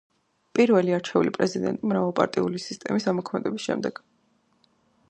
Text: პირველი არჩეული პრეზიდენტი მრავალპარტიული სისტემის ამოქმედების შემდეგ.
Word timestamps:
პირველი 0.59 0.95
არჩეული 0.99 1.33
პრეზიდენტი 1.35 1.91
მრავალპარტიული 1.91 2.63
სისტემის 2.65 3.09
ამოქმედების 3.13 3.69
შემდეგ. 3.71 4.05